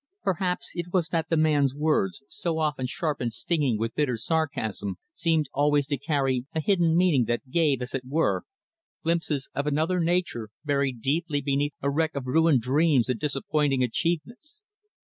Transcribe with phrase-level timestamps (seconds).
[0.23, 4.95] Perhaps it was that the man's words, so often sharp and stinging with bitter sarcasm,
[5.13, 8.41] seemed always to carry a hidden meaning that gave, as it were,
[9.03, 14.63] glimpses of another nature buried deeply beneath a wreck of ruined dreams and disappointing achievements.